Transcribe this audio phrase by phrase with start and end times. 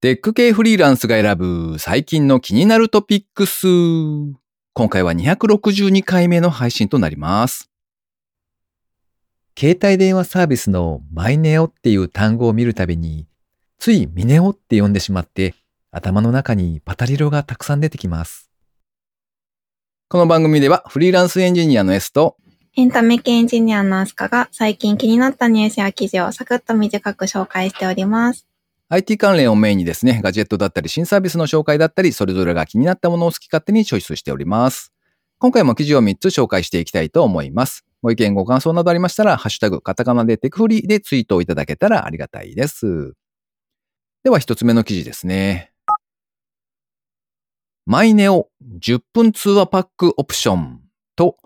[0.00, 3.66] テック系フリーランスが選ぶ最近の気になるトピックス。
[4.72, 7.68] 今回は262回目の配信となります。
[9.58, 13.26] 携帯電話サービスのマイネオっていう単語を見るたびに、
[13.80, 15.56] ついミネオって呼んでしまって、
[15.90, 18.52] 頭の中にパタリロがたくさん出てきます。
[20.08, 22.36] この番組ではフリーランスエンジニアの S と
[22.76, 28.47] エンタメ系エンジニアのアスカが最近気になったニュースや記事をサクッと短く紹介しております。
[28.90, 34.92] IT 関連をメインにですね、ガジェットだったり新サービスの紹介だったり、それぞれが気になったものを好き勝手にチョイスしております。
[35.38, 37.84] 今回も記事を3つ紹介していきたいと思います。
[38.02, 43.12] ご意見ご感想などありましたら、ハッシュタグ、カタカナでテクフリーでツイートをいただけたらありがたいです。
[44.24, 45.72] では1つ目の記事ですね。
[47.84, 48.48] マイネオ
[48.80, 50.80] 10分通話パックオプション
[51.14, 51.36] と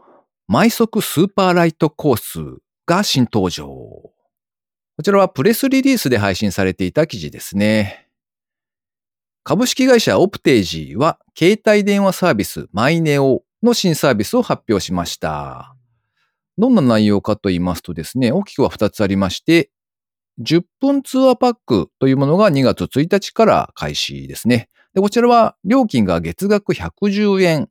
[0.47, 4.13] 毎速スーパーライトコースが新登場。
[5.03, 8.07] こちらはプレスリリースで配信されていた記事ですね。
[9.43, 15.75] 株式会社オプテージは携帯電話サービスマイネオの新サービスを発表しました。
[16.57, 19.73] どんな内容かと言いますとですね、大きくは2つありまして、
[20.41, 24.69] 10分通話パックというものが2月1日から開始ですね。
[24.95, 27.69] でこちらは料金が月額110円。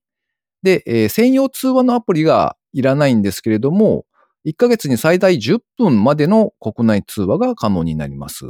[0.63, 4.05] で、えー専用通話のアプリがいらないんですけれども、
[4.45, 8.45] 1ヶ月に最大10分までの国内通話が可能になります。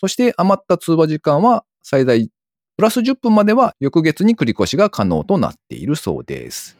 [0.00, 2.30] そして余った通話時間は最大
[2.76, 6.76] プラス10分までは翌月に繰り越しが可能となっているそうです。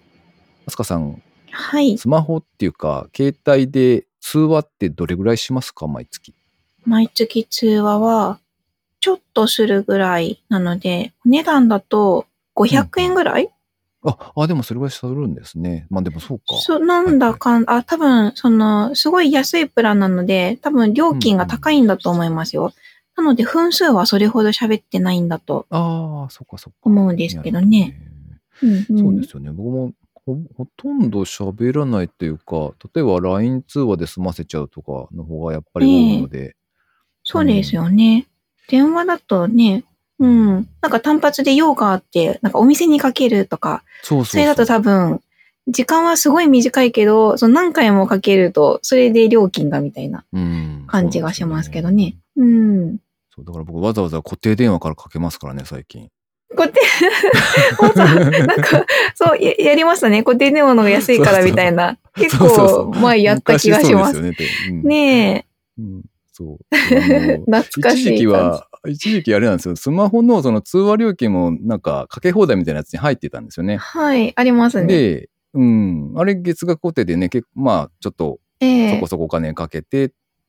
[0.67, 1.97] あすかさん、はい。
[1.99, 5.87] スマホっていうか、携帯で通話ってどれぐらいしますか？
[5.87, 6.35] 毎月。
[6.85, 8.41] 毎月通話は
[9.01, 12.27] ちょっとするぐらいなので、お値段だと
[12.57, 13.51] 500円ぐらい、
[14.05, 15.87] あ、あ、でもそれぐらいするんですね。
[15.91, 16.57] まあでもそうか。
[16.59, 22.73] そう、なんだかん、あ、多分、その、すごい安いプランなので、多分料金が高いんだと思いますよ。
[23.17, 26.79] なので、分数はそれほど喋ってないんだとああ、そっかそっか。
[26.83, 27.97] 思うんですけどね。
[28.63, 29.51] うんうんそうですよね。
[29.51, 29.93] 僕も
[30.27, 36.57] ほほとんど喋らないというか、例えば LINE 通話で済ませちゃうとかの方がやっぱり多いので。
[37.23, 38.27] そうですよね。
[38.69, 39.85] 電話だとね、
[40.19, 40.69] うん。
[40.81, 45.21] なんか単発で用があって、なんかお店にかけるとか、そうそれだと多分、
[45.67, 52.17] 時間はすごい短いけど、その何回もかけると、それで料金がみたいなうん感じがしますけどね。
[52.37, 52.99] うん。
[53.35, 56.11] そうだから僕わざわざ固定電話からかけますからね、最近。
[56.55, 56.81] 固定、
[58.47, 60.23] なんか、そうや、やりましたね。
[60.23, 61.99] 固定電話の方が安いからみたいな。
[62.17, 64.21] 結構前やった気がします。
[64.21, 64.81] 昔そうですよね。
[64.83, 65.47] うんね
[65.79, 66.03] うん、
[66.33, 66.59] そう。
[66.71, 69.77] 懐かしい一時期は、一時期あれなんですよ。
[69.77, 73.67] スマホのその通話料金もなんかかけ放題みたいなやつに入ってたんですよえ。
[73.69, 73.77] ね。
[73.77, 74.87] はい、ありますね。
[74.87, 80.09] で、うん、あれ月額固定でね、結構まあちょっとええそこそこお金かけて、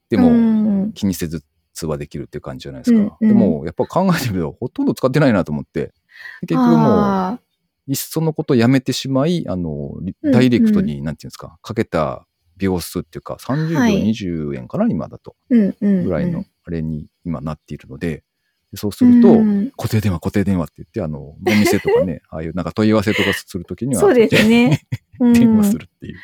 [0.09, 2.97] でうもん気にせず通話できるっていう感じじゃないですか。
[2.97, 5.93] うんうんでもやっぱ考えてみるとほとんど使ってないなと思って、
[6.41, 7.39] 結局もうあ
[7.87, 9.91] いっそのことやめてしまい、あの、
[10.23, 12.25] ダイレクトに、なんていうんですか、かけた
[12.57, 15.35] 秒数っていうか、30秒、はい20円かな、今だと。
[15.49, 16.03] うん。
[16.03, 18.23] ぐらいのあれに今なっているので、
[18.71, 24.81] でそうすると、うん固定電話、固定電話って言って、あの、お店とかね、 ああいうなんか問い合わせとかするときには、そうですね。
[25.19, 26.17] う電話んするっていう。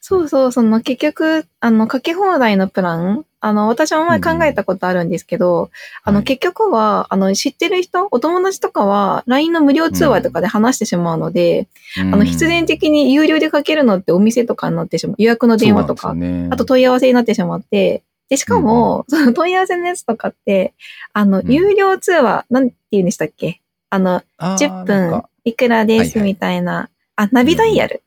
[0.00, 5.70] そうそう、その結局、あの、かけ放題のプラン、あの、私も前考えたことあるんですけど、
[6.04, 11.68] あの、はい結局は、あの、知ってる人、お友達とかは、LINE の無料通話とかで話してしまうので、
[11.98, 15.16] あの、必然的に有料でかけるのってお店とかになってしまう。
[15.18, 20.74] 予約の電話とか、ねあと問い合わせになってしまって、で、しかも、その問い合わせのやつとかって、
[21.12, 21.52] あの、うん。
[21.52, 23.60] 有料通話、なんて言うんでしたっけ？
[23.90, 28.02] あの、10分いくらですみたいな、あ、ナビダイヤル。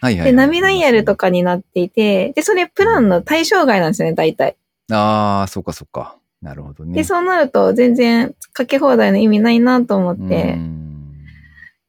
[0.00, 4.56] はいはい、で、ナビダイヤルとかになっていて、で、それプランの対象外なんですよね、大体。
[4.90, 6.16] ああ、そうかそうか。
[6.40, 6.94] なるほどね。
[6.94, 11.12] で、そうなると全然かけ放題の意味ないなと思っうて、ん。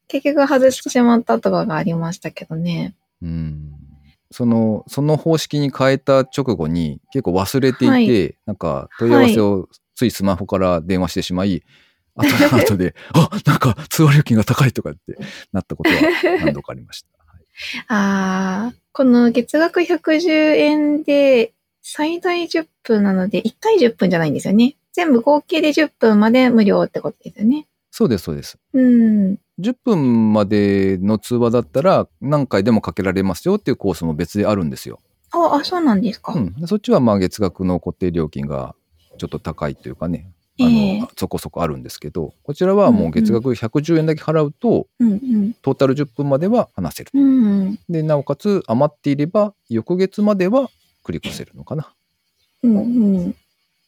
[0.08, 2.94] 結局外してしまったとかがありましたけどね。
[3.24, 3.72] うん
[4.34, 11.64] その、その方式に変えた直後に結構忘れていて、はいなんか問い合わせをついスマホから電話してしまい、
[12.16, 15.18] 後で後で、あ、なんか通話料金が高いとかって
[15.52, 15.96] なったことは
[16.40, 17.08] 何度かありました。
[17.08, 17.14] はい
[17.88, 21.54] あー、この月額110円で
[21.84, 24.76] 最大10分なので、1回10分じゃないんですよね。
[24.94, 27.68] 全部合計で10分まで無料ってことですよね。
[27.92, 28.58] そうです、そうです。
[28.74, 29.38] うん。
[29.60, 35.00] 10分までの通話だったら何回でもかけられますよっていうコースも別であるんですよ。
[35.32, 36.34] あ、あ、そうなんですか。
[36.34, 38.76] うん、でそっちはまあ月額の固定料金が
[39.18, 45.54] ちょっと高いというかね、あのええそこそこあるんですけど、こちらはもう月額110円だけ払うと、うんうん。
[45.62, 47.12] トータル10分までは話せる。
[47.14, 47.80] うん。
[47.90, 50.70] で、なおかつ余っていれば、翌月までは
[51.04, 51.94] 繰り越せるのかな。
[52.64, 52.80] うんう
[53.28, 53.36] ん。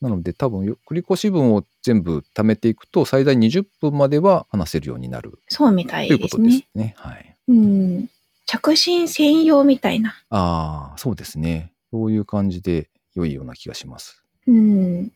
[0.05, 6.83] なので多分よ繰越分を全部貯めていくと最大20分までは話せるようになるそうみたいということですですね。
[6.83, 6.95] ね。
[6.97, 7.35] はい。
[7.47, 8.09] うん。
[8.45, 10.11] 着信専用みたいな。
[10.29, 11.73] ああ、そうですね。
[11.91, 14.23] そういう感じで良いような気がします。
[14.45, 15.11] うん。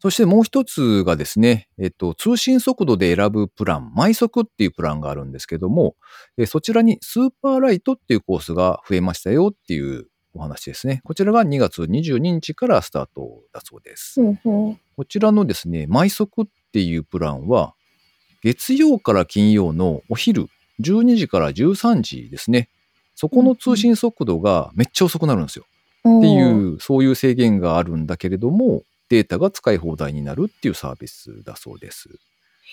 [0.00, 5.96] そしてもう一つがですね、えっと、通信速度で選ぶプラン、毎速っていうプランがあるんですけども、
[6.38, 10.06] えそちらにスーパーライトっていうコースが増えましたよっていう
[10.38, 11.00] お話ですね。
[11.04, 14.22] こちらが2月22日からスタートだそうです。
[14.22, 14.78] ほうほう。
[14.96, 17.74] こちらのですね、毎速っていうプランは、
[18.42, 20.46] 月曜から金曜のお昼
[20.80, 22.68] 12時から13時ですね。
[23.16, 25.64] そこの通信速度がめっちゃ遅くなるんですよ。
[25.68, 32.08] っっていう、そういう制限があるんだけれども、データが使い放題になるっていうサービスだそうです。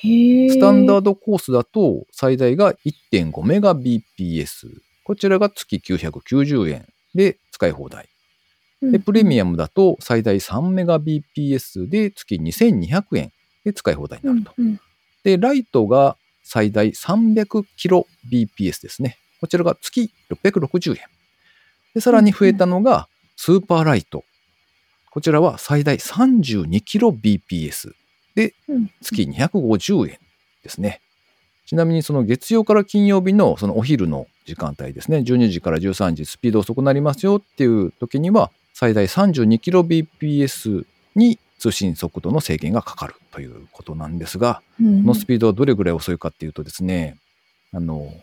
[0.04, 1.14] へスタンダード。
[1.14, 4.68] ドコースだと最大が1.5メガ BPS。
[5.04, 8.10] こちらが月990円で使い放題。
[8.82, 13.32] で、プレミアアムだと最大3メガ BPS で月2200円
[13.64, 14.52] で使い放題になると。
[14.58, 14.80] うん
[15.24, 19.18] で、ライトが最大300キロ BPS ですね。
[19.42, 20.98] こちらが月660円。
[21.96, 24.24] で、さらに増えたのがスーパーライト。
[25.10, 27.94] こちらは最大32キロ BPS
[28.36, 30.20] でうん月250円
[30.62, 31.02] ですね。
[31.66, 35.18] ちなみにその月曜から金曜日のそのお昼の時間帯ですね。
[35.18, 40.86] 12時から13時スピード遅くなりますよっていう時には最大 32kbps
[41.16, 47.18] に通信速度の制限がかかるということなんですが、うんこのスピードはどれぐらい遅いかっていうとですね、
[47.74, 48.14] あの、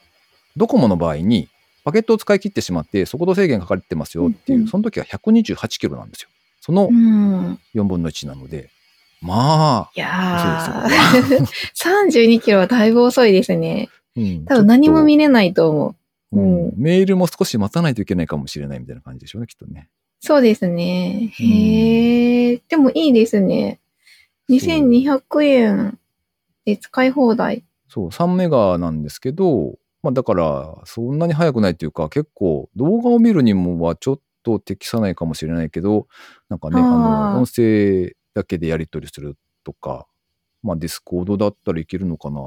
[0.56, 1.48] ドコモの場合に
[1.84, 6.28] パケットを使い切ってしまって速度制限かかってますよっていう、その時は128キロなんですよ。
[6.60, 7.58] そのうん。
[7.74, 8.70] 4分の1なので、
[9.22, 13.88] まあ、いやー、32 キロはだいぶ遅いですね。
[14.16, 15.92] うん多分何も見れないと思う。
[15.92, 15.96] と
[16.32, 19.88] うんうんメールも少し待たないといけないかもしれないみたいな感じでしょうね、きっとね。
[20.20, 21.32] そうですね。
[21.40, 23.80] うんへえ、でもいいですね。
[24.50, 25.98] 2200円
[26.64, 27.64] で使い放題。
[27.88, 36.08] そう、3メガなんですけど、まあだから、そんなに速くないというか、結構動画を見るにもはちょっと適さないかもしれないけど、
[36.48, 40.06] なんかね、あの、音声だけでやり取りするとか、
[40.62, 42.40] まあディスコードだったらいけるのかな、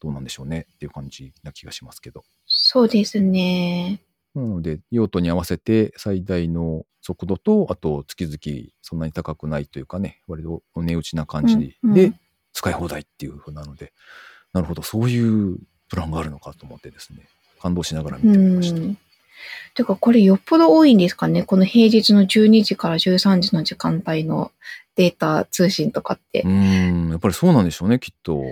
[0.00, 2.24] どうなんでしょうねっていう感じな気がしますけど。
[2.46, 4.02] そうですね。
[4.34, 12.12] なので、用途に合わせて最大の速度と、あと月々そんなに高くないというかね、割とお値打ちな感じで、
[12.52, 13.92] 使い放題っていう風なので、
[14.52, 15.58] なるほど、そういう
[15.88, 17.28] プランがあるのかと思ってですね、
[17.60, 18.80] 感動しながら見うてみました。
[18.80, 18.96] ん。
[19.74, 24.52] てか、これよっぽど多いんですかねこの平日の12時から13時の時間帯の
[24.96, 26.48] データ通信とかってう。
[26.48, 28.42] ん、やっぱりそうなんでしょうね、きっと。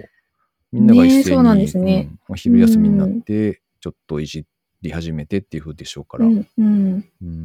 [0.73, 4.45] みんなが一斉に、ねそうなんですねうんお昼休みになって、ちょっといじ
[4.83, 6.27] り始めてっていう風でしょうから。
[6.27, 7.05] うん、うん。
[7.23, 7.45] うん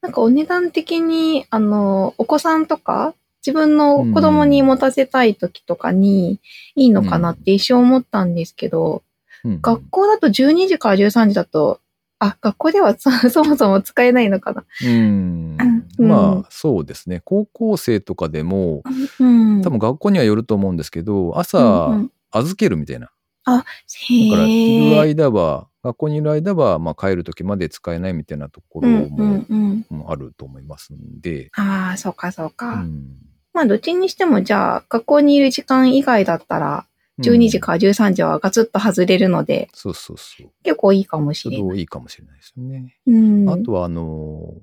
[0.00, 3.14] なんかお値段的に、あの、お子さんとか、
[3.44, 6.40] 自分の子供に持たせたい時とかに
[6.76, 9.02] いいのかなって一瞬思ったんですけど、
[9.44, 11.80] うん学校だと12時から13時だと、
[12.20, 14.64] あ、学校ではそ そもそも使えないのかな。
[14.84, 15.56] うん
[15.98, 18.82] うんまあそうですね高校生とかでも
[19.18, 19.62] うん。
[19.62, 23.10] 多分学校にはよると思うんですけどうん朝うん預けるみたいな、へ
[23.48, 25.14] だからいるえ。
[25.14, 32.74] 間は学校にいる間はまあ帰る時まで使えないみたいなところもあると思いますんで、ああ、そうかそうか。
[32.74, 33.16] うん
[33.54, 36.86] まあ、どっちにしても、じゃあ、学校にいる時間以外だったら、
[37.20, 41.68] 12時うんから13時はガツッと外れるので、そうそうそう結構いいかもしれない。
[41.68, 42.96] どいいかもしれないですよね。
[43.06, 43.50] うん。
[43.50, 44.02] あとはあの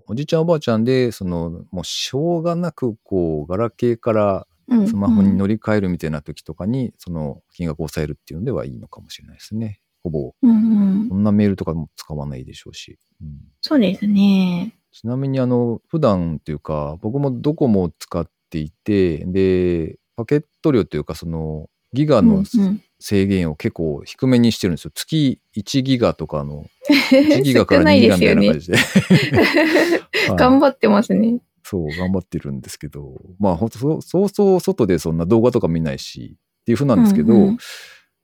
[0.07, 5.35] おじいちゃんおばあちゃんでそのもうしょうがなくこうガラケーからうん、スマホにる。
[5.35, 9.79] 乗り換えるみたいな時とかに、その金額を抑えるっていうのではいいのかもしれないですね。
[10.03, 11.09] ほぼ、うんうん。
[11.09, 12.97] そんなメールとかも使わないでしょうし。
[13.21, 13.29] うん
[13.61, 14.75] そうですね。
[14.91, 24.91] ちなみに、あの、普段っていうか、僕もドコモを使っていて、で、パケット量というか、その、ギガのうんうん制限を結構低めにしてるんですよ。
[24.95, 26.65] 月1ギガとかの、
[27.11, 28.59] 1ギガから2少ないギガみたいな感。
[28.59, 28.77] じで。
[30.29, 31.39] はい頑張ってますね。
[31.61, 37.57] そう、頑張ってるんですけど、まあ、ほんとそ、そうそう外でそんな動画とか見ないし、っていうふうなんですけど、うんうん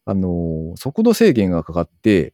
[0.06, 2.34] あの、速度制限がかかって、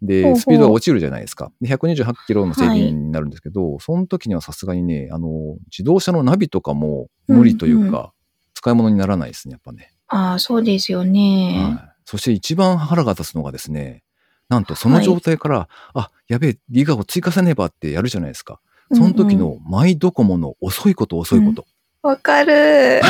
[0.00, 1.50] で、ほうほうスピードが落ちるじゃないですか。
[1.60, 8.20] で、128キロの制限になるんですけど、その時にはさすがにね、あの、自動車のナビとかも無理というか、うん
[8.60, 9.90] 使い物にならないですね、やっぱね。
[10.10, 11.76] ああ、そうですよね。
[11.80, 11.90] はい。
[12.04, 14.02] そして一番腹が立つのがですね、
[14.48, 18.60] なんとその状態から、あ、やべえ、ギガを追加せねばってやるじゃないですか。
[18.92, 21.64] その時うんうんのマイドコモの遅いこと遅いこと。
[22.02, 23.00] わかる。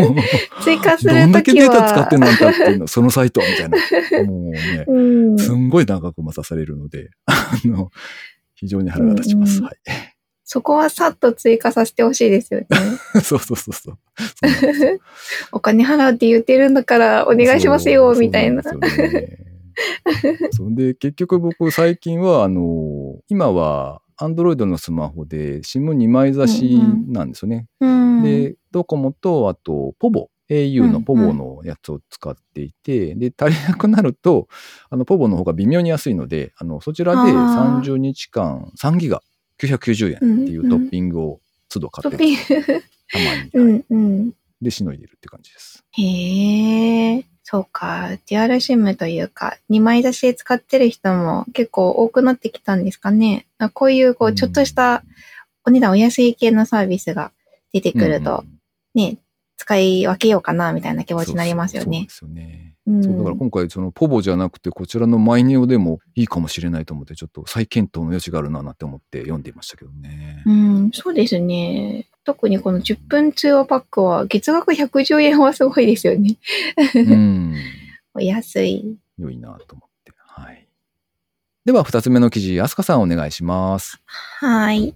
[0.62, 1.20] 追加するときは。
[1.22, 4.24] どんだけデータ使ってんのあんたっていうの、そのサイトみたいな。
[4.24, 5.00] もうね、 う
[5.34, 5.38] ん。
[5.38, 7.34] すんごい長く待たされるので、あ
[7.64, 7.90] の、
[8.54, 9.58] 非常に腹が立ちます。
[9.58, 9.76] うんうんはい。
[10.48, 12.66] そこはさっと追加させてほしいですよね。
[13.20, 13.74] そうそうそうそう。
[13.74, 13.96] そ
[15.50, 18.62] お金 払うって言ってるんだからお願いしますよ、みたいな。
[18.62, 27.66] そんでね結局僕最近は、あの、今は、アンドロイドのスマホで SIM2 枚差しなんですよね。
[27.80, 28.22] うん。
[28.22, 34.46] で、ドコモと、あと、ポボ、au のポボのやつを使っていて、で、足りなくなると、
[34.90, 39.22] あの、ポボの方が微妙に安いので、あの、そちらであー30日間、3ギガ、
[39.58, 42.82] 990円っていうトッピングを都度買トってます、ッピング。
[43.12, 43.50] たまに。
[43.54, 44.32] うはいんうん。
[44.62, 45.84] で、しのいでるって感じです。
[45.92, 48.10] へえ、そうか。
[48.28, 53.46] デュアルシムというか、2枚出しで使ってる人も結構多くなってきたんですかね。
[53.58, 55.02] あこういう、こう、うんちょっとした
[55.64, 57.32] お値段お安い系のサービスが
[57.72, 58.56] 出てくると、うん
[58.94, 59.18] ね、
[59.56, 62.06] 使い分けようかな、みたいな気持ちになりますよね。
[62.08, 62.75] そうそうそうですよね。
[62.86, 70.42] うんそうだから今回そのポボじゃなくてこちらのマイネオでもいいかもしれないと思ってちょっと再検討の余地があるななんて思って読んでいましたけどね。
[70.46, 72.08] うん、そうですね。
[72.24, 76.36] 特にこの10分通話パックは月額110円はすごいですよね。
[76.94, 77.54] うん。
[78.14, 78.96] お安い。
[79.18, 80.12] 良いなと思って。
[80.16, 80.66] はい。
[81.64, 84.00] では二つ目の記事、アスカさんお願いします。
[84.06, 84.94] はい。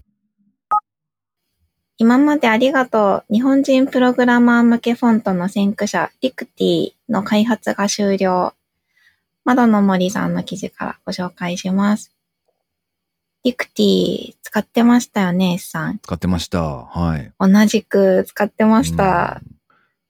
[2.01, 3.35] 今までありがとう。
[3.35, 8.55] 日本人プログラマー向けフォントの先駆者、リクティの開発が終了。
[9.45, 12.11] 窓の森さんの記事からご紹介します。
[13.45, 15.99] リクティ使ってましたよね、S さん。
[15.99, 16.63] 使ってました。
[16.63, 17.33] はい。
[17.39, 19.43] 同じく使ってました。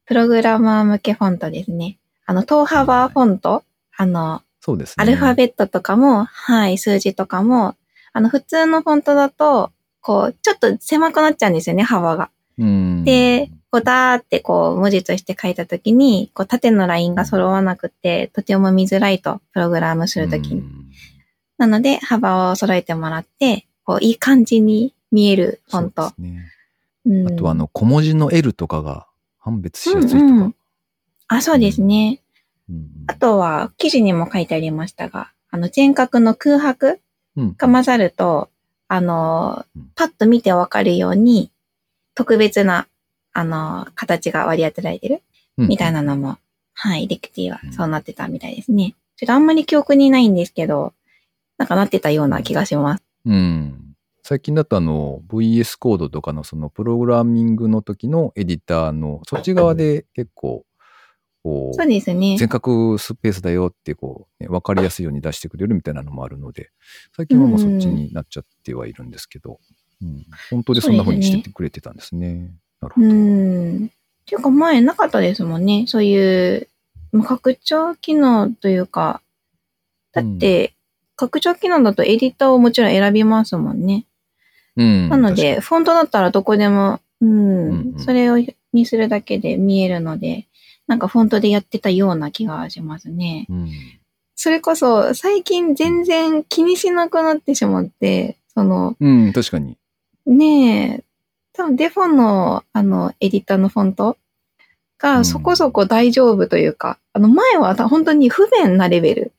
[0.07, 1.99] プログラマー向けフォントですね。
[2.25, 3.65] あの、等幅フォント？
[3.97, 5.03] あの、そうですね。
[5.03, 7.75] アルファベットとかも、はい、数字とかも、
[8.13, 12.31] あの、普通のフォントだと、こう、ちょっと狭くなっちゃうんですよね、幅が。
[12.59, 13.05] うん。
[13.05, 20.61] で、こう、ダーってこう、文字として書いたときに、こう、縦のラインが揃わなくて、とても見づらいと、プログラムするときに。
[20.61, 20.91] うん
[21.61, 26.51] なので、幅を揃えてもらって、こう、いい感じに見えるフォントね。
[27.05, 29.07] うんあとあの小文字の L とかが
[29.39, 30.23] 判別しやすいとか。
[30.23, 30.55] うんうん
[31.29, 32.23] あ、そうですね。
[32.69, 37.01] うんあとは、記事にも書いてありましたが、あの、全角の空白
[37.37, 38.50] うんが混ざると、
[38.93, 41.53] あのうん、パッと見てわかるように、
[42.17, 42.89] 特別な、
[43.33, 45.23] あの、形が割り当てられてる
[45.59, 46.39] うんみたいなのも、
[46.75, 48.97] はい、リクティはそうなってたみたいですね。
[49.15, 50.93] ちょっとあんまり記憶にないんですけど、
[51.57, 53.05] なんかなってたような気がします。
[53.27, 53.95] うん。
[54.25, 60.65] 最近だとあの VS コードとかのそのプログラミングの時のエディターのそっち側で結構
[61.43, 62.37] こそうですね。
[62.39, 66.71] 全角スペースだよってこう、ね、分かりやすいように出してくれるみたいなのもあるので
[67.17, 69.59] 最近はもうそっちになっちゃってはいるんですけど、
[70.03, 72.51] うん本当でそんな風にしててくれてたんですね。
[72.81, 73.15] なるほうど。
[73.15, 73.87] ん。
[73.87, 73.89] っ
[74.27, 75.85] ていうか前なかったですもんね。
[75.87, 76.69] そういう、
[77.13, 79.21] まあ拡張機能というか、
[80.13, 80.75] だって、
[81.17, 84.07] 拡張機能だとエディターをもちろん選びますもんね。
[84.77, 88.39] うんなので、フォントだったらどこでも、うん、うんうんそれを
[88.73, 90.47] にするだけで見えるので、
[90.91, 93.47] なんかフォントでやってたような気がしますね。
[93.49, 93.71] うん
[94.43, 99.77] それこそ、最近全然気にしなくなってしまって、その、うん、確かに。
[100.25, 101.05] ねえ、
[101.53, 104.15] 多分デフォンの、あの、エディターのフォントうん
[104.99, 109.33] がそこそこ大丈夫というか、あの、前はた本当に不便なレベル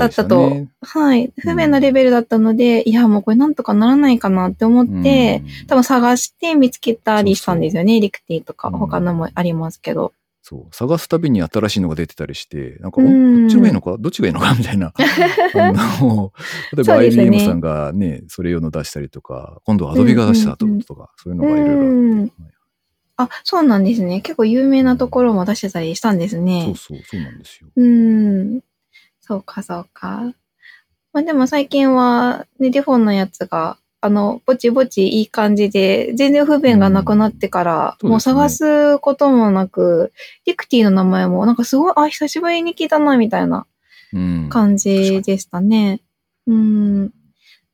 [0.00, 0.68] だったと、ね。
[0.82, 8.00] はい、不便なレベルだったので、いや、もうこれなんとかならないかなって思って、うん多分探して見つけたりしたんですよね。
[8.00, 10.12] リクティとかうん他のもありますけど。
[10.46, 13.96] そう、探すたびに新しいのが出てたりして、なんか、こっちがいいのか？
[13.98, 14.52] どっちがいいのか？
[14.58, 14.92] みたいな。
[14.92, 16.32] あの
[16.76, 22.32] 例えば IBM さんがね、それ用の出したりとか、今度は Adobe が出したとか、そういうのがいろいろあってうん
[23.16, 24.20] あ、そうなんですね。
[24.20, 26.64] 結構有名なところも出してたりしたんですね。
[26.66, 27.68] そうそう、そうなんですよ。
[27.74, 28.60] うん。
[29.20, 30.34] そうか、そうか。
[31.14, 40.12] まあでも最近は、ね、デフォンのやつが、あの、ぼちぼちいい感じで、全然不便がなくなってから、うんもう探すこともなく、
[40.44, 43.66] リクティの名前もなんかすごい、あ、久しぶりに聞いたな、みたいな
[44.12, 44.48] うん。
[44.50, 46.02] 感じでしたね。
[46.46, 47.12] うん。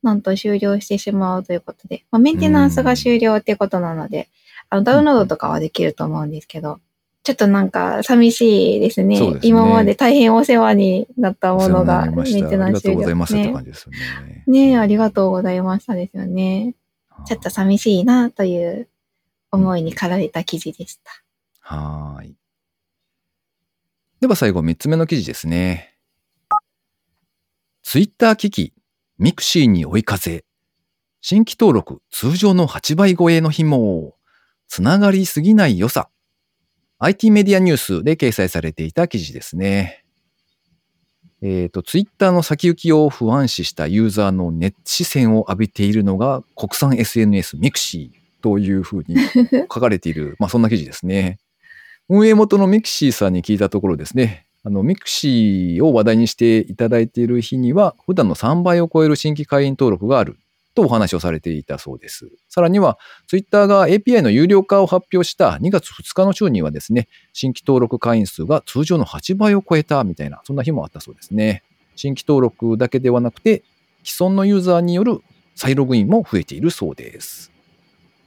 [0.05, 4.29] なんと終了してしまうということで、まあ、メンテナンスが終了っていうことなので、
[4.69, 6.79] あの、ダウンロードとかはできると思うんですけど、
[7.23, 9.17] ちょっとなんか寂しいですね。
[9.17, 14.45] すね今まで大変お世話になったものがメンテナンスありがとうございますってね感じですよね。
[14.47, 16.75] ねえ、ありがとうございましたですよね。
[17.27, 18.89] ちょっと寂しいなという
[19.53, 21.11] 思いに駆られた記事でした。
[21.61, 22.35] はーい。
[24.21, 25.95] では最後、3つ目の記事ですね。
[27.83, 28.73] ツイッター危機、
[29.19, 30.45] ミクシーに追い風。
[31.23, 34.17] 新規登録、通常の8倍超えの日も、
[34.69, 36.09] つながりすぎない良さ。
[37.02, 40.04] IT メディアニュースで掲載されていた記事ですね。
[41.40, 49.16] えっ、と、ツイッターの先行きを不安視したユーザーの熱視線を浴びているのが国産 SNS ミクシーというふうに
[49.73, 51.38] 書かれている、まあそんな記事ですね。
[52.11, 60.37] 運営元のミクシーさんに聞いたところですね、あの、ミクシーを話題にしていただいている日には、普段の3倍を超える新規会員登録がある
[60.81, 62.31] とお話をされていたそうです。
[62.49, 71.63] さらには、ツイッターが API の有料化を発表した2月2日の週にはですね、新規登録会員数が通常の8倍を超えたみたいな、そんな日もあったそうですね。
[71.97, 73.63] 新規登録だけではなくて、
[74.05, 75.21] 既存のユーザーによる
[75.55, 77.53] 再ログインも増えているそうです。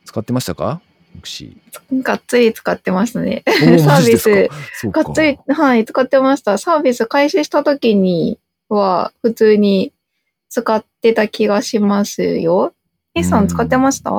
[0.06, 0.82] 使ってましたか？
[1.16, 1.58] ミクシ
[1.92, 3.44] がっつり使ってますね。
[3.46, 3.74] ー。
[3.74, 4.50] おーサービス
[4.90, 6.58] がっつり、はい、使ってました。
[6.58, 9.93] サービス開始した時には普通に
[10.54, 12.76] 使ってた気がしますよ。
[13.16, 14.12] A さん使ってました？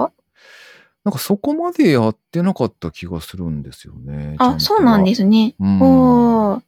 [1.04, 4.34] なんかそこまでやってなかった気がするんですよね。
[4.38, 5.54] あ、そうなんですすね。
[5.60, 6.62] うんおー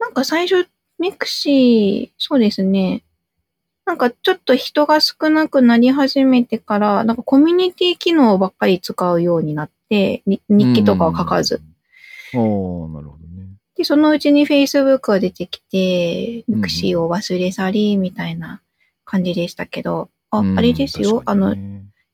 [0.00, 3.04] なんか最初、ミクシー、そうですね。
[3.86, 11.62] なんかちょっと人が少なくなり始めてから、なんかコミュニティ機能ばっかり使うようになって、に日記とかを書かず。。
[11.62, 11.72] うん
[12.34, 13.46] ああ、なるほどね。
[13.76, 18.62] で、そのうちに Facebook が出てきて、ミクシーを忘れ去り、みたいな
[19.04, 21.22] 感じでしたけど、あ、うんあれですよ。
[21.26, 21.54] あの、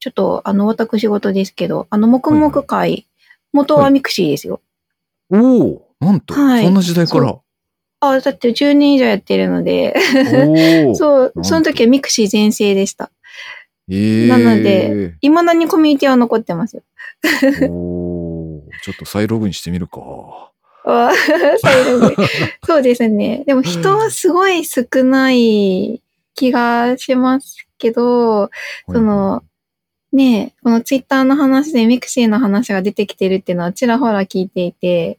[0.00, 3.06] ちょっと、あの、私事ですけど、あの、黙々会、
[3.52, 4.60] 元はミクシーですよ。
[5.30, 7.38] おおなんと、はいそんな時代から。
[8.00, 9.94] あ、だって10年以上やってるので。
[10.94, 13.10] そうその時はミクシー全盛でした。
[13.90, 16.82] ええなので、未だにコミュニティは残ってますよ。
[17.70, 20.00] おおちょっと再ログインしてみるか。
[20.84, 21.10] あ
[21.60, 22.14] 再ログイン
[22.64, 23.44] そうですね。
[23.46, 26.02] でも人はすごい少ない
[26.38, 28.50] 気がしますけど、
[28.86, 29.42] その、
[30.12, 35.18] ねえ、このツイッターの話でミクシーの話が出てきてるっていうのはちらほら聞いていて、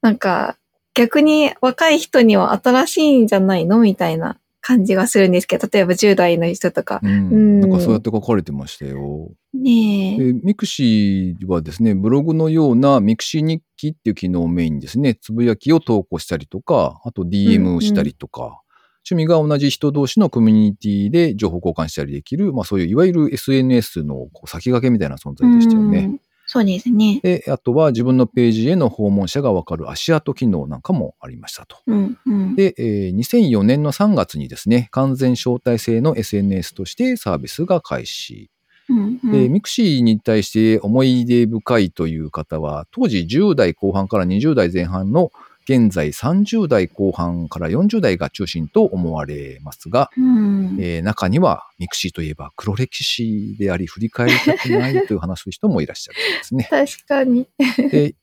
[0.00, 0.56] なんか
[0.94, 7.00] 逆に若い人には新しいんじゃないのみたいな感じがするんですけど、例えば10代の人とか。
[7.02, 9.32] うん、うんなんかそうやって書かれてましたよ。
[9.52, 10.32] ねえ。
[10.32, 18.62] でミクシーはですね、ブログのようなミクシー日記っていう機能をメインにですね、つぶやきを投稿したりとか、あと DM をしたりとか、
[19.08, 25.98] 趣味が同じ人同士のコミュニティで情報交換したりできる、まあそういういわゆる SNS の先駆けみたいな存在でしたよね。
[25.98, 27.20] うんそうですね。
[27.24, 31.78] で、あとは自分のページへの訪問者がわかる足跡機能なんかもありましたと。
[31.88, 32.54] うんうん。
[32.54, 38.48] で、えー2004年の3月にですね、完全招待制の SNS としてサービスが開始。
[38.88, 45.32] うんうんで、ミクシーに対して思い出深いという方は、当時10代後半から20代前半の
[45.68, 56.68] 現在30代後半から40代が中心と思われますが、うんえー中にはミクシーといえば黒歴史であり振り返りたくないという話す人もいらっしゃるんですね。
[56.70, 57.48] 確かに。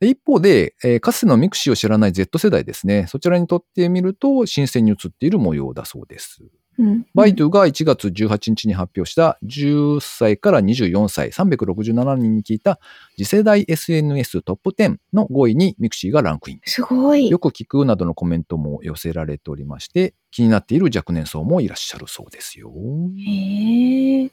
[0.00, 3.06] 一方で、えーかつてのミクシーを知らない Z 世代ですね。
[3.08, 6.42] そちらにとってみると新鮮に映っている模様だそうです。
[6.78, 12.80] うんバイドゥが1月18日に発表した10歳から24歳367人に聞いた
[13.16, 16.60] 次世代 SNS トップ10の5位にミクシーがランクイン。
[16.64, 17.30] すごい。
[17.30, 22.72] よく聞くなどのコメントも寄せられておりまして、気になっている若年層もいらっしゃるそうですよ。
[23.18, 24.30] へえ。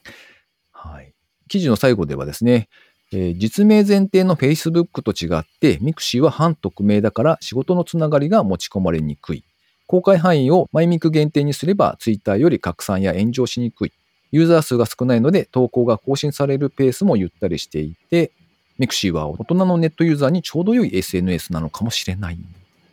[0.71, 1.13] はい。
[1.47, 2.69] 記事の最後ではですね、
[3.13, 9.43] えー実名前提の Facebook と違って、ミクシーは半匿名だから仕事のつながりが持ち込まれにくい。
[9.91, 13.93] 公開範囲をマイミク限定にすれば Twitter より拡散や炎上しにくい。
[14.31, 18.31] ユーザー数が少ないので投稿が更新されるペースもゆったりしていて、
[18.79, 22.37] ミクシーは大人のネットユーザーにちょうど良い SNS なのかもしれない。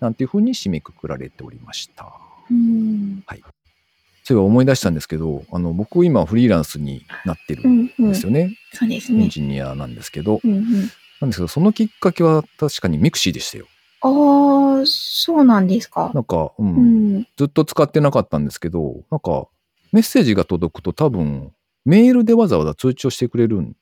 [0.01, 2.05] なんていうふうに締めくくられておりました。
[2.51, 3.23] うん。
[4.25, 8.09] そういえば思い出したんですけど、あの、僕今フリーランスになってるうんんうん。
[8.09, 8.59] ですよね。
[8.73, 9.29] そうですエンね。
[9.29, 10.65] ジニアなんですけど、うんうん。
[11.21, 13.69] なんですけど、そのきっかけは確かにミクシーでしたよ。
[14.01, 16.13] ああ、そうなんですか。
[16.15, 16.81] なんか、うん、う
[17.21, 17.29] ん。
[17.37, 19.49] ずっと使ってなかったんですけど、なんか、
[19.93, 21.53] メッセージが届くと多分、
[21.85, 23.77] メールでわざわざ通知をしてくれるん。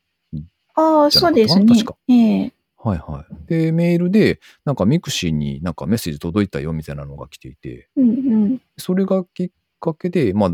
[0.75, 1.97] ああ、そうですね確か。
[2.09, 2.53] ええ。
[2.77, 3.49] はいはい。
[3.49, 8.13] で、メールで、なんかミクシーになんかメッセージ届いたよみたいなのが来ていて、うんう
[8.47, 8.61] ん。
[8.77, 9.51] それがきっ
[9.81, 10.51] かけで、まあ、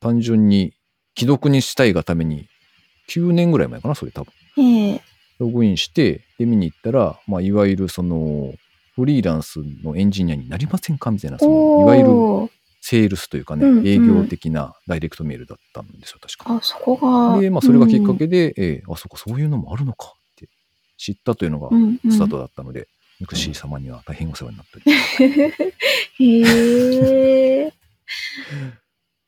[0.00, 0.74] 単純に
[1.16, 2.48] 既読にしたいがために、
[3.08, 4.32] 9年ぐらい前かな、それ多分。
[4.56, 5.00] ええ。
[5.38, 8.54] ログインして、で、見に行ったら、まあ、いわゆるその、
[9.00, 11.10] フリーランスのエンジニアになりませんか？
[11.10, 16.54] みたいな、その、いわゆるセールスというかね、うんうん営業的なダイレクトメールだったんですよ、確か。
[16.54, 17.40] あ、そこが。
[17.40, 20.48] で、まあ、それがきっかけで、えーあ、そこ、そういうのもあるのかって
[20.96, 22.88] 知ったというのがうんうんスタートだったので、
[23.20, 25.22] ミクシー様には大変お世話になっております。
[26.22, 27.72] へえ。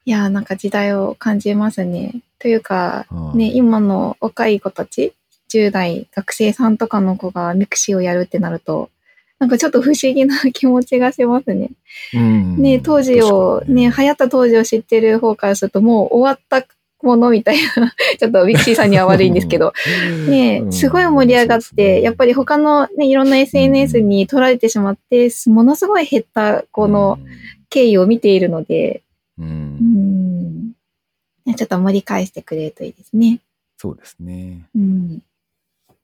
[0.04, 2.22] いや、なんか時代を感じますね。
[2.38, 5.14] というか、はいね、今の若い子たち、
[5.50, 8.90] 10代、学生さんとかの子がミクシーをやるってなると、
[9.42, 11.72] なんかちょっと不思議な気持ちがしますね。
[12.14, 12.62] うん。
[12.62, 16.64] ね、当時を、ね、流行った当時を知ってる方からすると、もう終わった
[17.04, 19.72] ものみたいな、 ちょっとミクシーさんには悪いんですけど、
[20.28, 27.18] ね、すごい盛り上がって、やっぱり他のね、いろんな SNS に取られてしまって、ものすごい減ったこの
[27.68, 29.02] 経緯を見ているので、
[29.40, 30.72] うん、うん。
[31.46, 33.40] ねちょっと盛り返してくれるといいですね。
[33.76, 34.68] そうですね。
[34.76, 35.22] うん、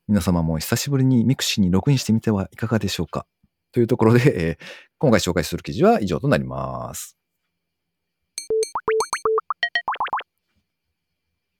[0.08, 3.26] 皆様も久しぶりにミクシーにログインしてみてはいかがでしょうか？
[3.72, 4.56] というところで、えー
[5.00, 7.16] 今回紹介する記事は以上となります。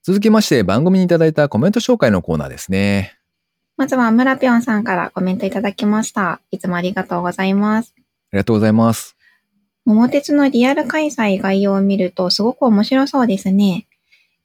[0.03, 3.19] 続きまして番組にいただいたコメント紹介のコーナーですね。
[3.77, 6.41] まずは村ぴょんさんからコメントいただきました。
[6.51, 7.95] いつもありがとうございます。
[7.97, 8.01] あ
[8.33, 9.17] りがとうございます。
[9.85, 13.87] 桃鉄のリアル開催概要を見るとすごく面白そうですね。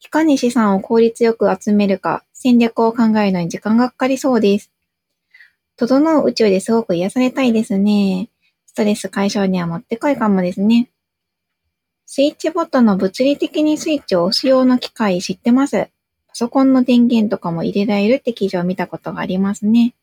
[0.05, 4.69] いかに資産を効率よく集めるか、戦略を考えるのに時間がかかりそうです。
[5.77, 8.27] 整う宇宙ですごく癒されたいですね。
[8.65, 10.89] ストレス解消にはもってこいかもですね。
[12.05, 15.87] スイッチボットの物理的にスイッチを押す用の機械知ってます。
[16.27, 19.95] パソコンの電源とかも入れられるって記事を見たことがありますね。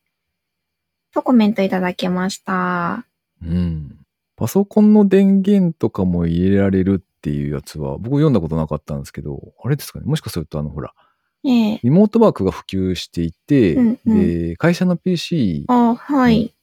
[1.13, 3.05] とコメントいただきました。
[3.43, 3.99] うん。
[4.35, 10.05] パソコンの電源とかも入れられるっていうやつは僕読んだことなかったんですけど、あれですかね？
[10.05, 10.95] もしかするとあのほら、
[11.43, 16.53] ええリモートワークが普及していて、うんうんで会社の PC あ、はい。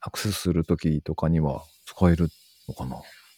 [0.00, 2.28] アクセスするときとかには使える
[2.68, 2.96] のかな？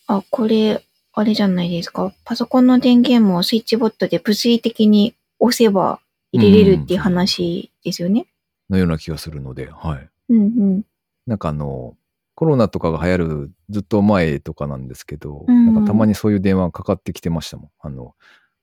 [0.08, 2.12] あ、これ、あれじゃないですか。
[2.24, 6.00] パソコンの電源もスイッチボットで物理的に押せば
[6.32, 8.26] 入れれるっていう話ですよね。
[8.68, 10.08] のような気がするので、はい。
[10.30, 10.44] うんう
[10.78, 10.82] ん。
[11.26, 11.96] なんかあの、
[12.34, 17.70] コロナとかが流行るずっと前とかなんですけど、うんなんかたまにそういう電話かかってきてましたもん。
[17.80, 18.14] あの、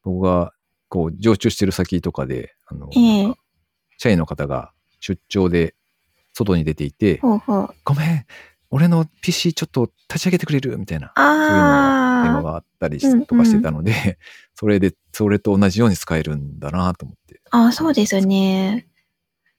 [0.04, 0.54] 僕が
[0.94, 3.40] こう常駐してる先とかで、あの、ええなんか
[3.98, 5.74] 社員の方が出張で
[6.34, 7.76] 外に出ていて、ほうほう。
[7.84, 8.26] ごめん、
[8.70, 10.78] 俺の PC ちょっと立ち上げてくれる？
[10.78, 14.20] みたいな、そういうのが電話あがあったりとかしてたので、
[14.54, 17.42] それで、それと同じように使えるんだなと思って。
[17.50, 18.86] あ、あそうですね。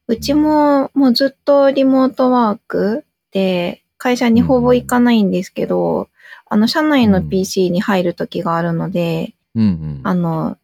[0.07, 6.09] うちももうずっとリモートワークで会社にほぼ行かないんですけど、
[6.49, 10.01] あの、社内のうん PC に入る時があるので、うんうん。
[10.05, 10.59] あの、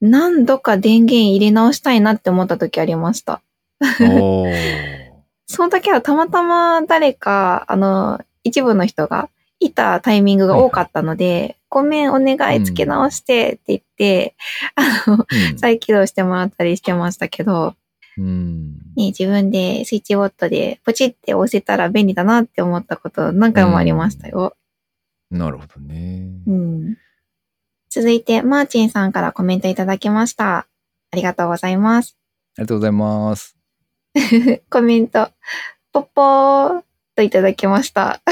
[0.00, 3.42] 何度か電源入れ直したいなって思った時ありました。
[5.46, 9.28] その時はたまたま誰か、あの、一部の人が
[9.60, 14.34] いたタイミングが多かったので、ごめん、お願いつけ直してって言って、
[14.74, 17.74] あの、うん再起動してもらったりしてましたけど、
[18.18, 18.74] うん。
[18.96, 24.56] ね、自分でスイッチボットでポチって押せたら便利だなって思ったこと何回もありましたよ。
[25.30, 26.28] なるほどね。
[26.46, 26.96] うん。
[27.96, 30.66] 続いて、マーチンさんからコメントいただきました。
[31.12, 32.18] ありがとうございます。
[32.58, 33.56] ありがとうございます。
[34.68, 35.30] コメント、
[35.94, 36.82] ポッポー
[37.14, 38.20] といただきました。